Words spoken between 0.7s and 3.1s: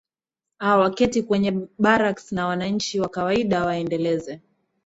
waketi kwenye barracks na wananchi wa